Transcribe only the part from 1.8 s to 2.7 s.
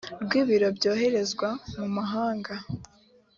mahanga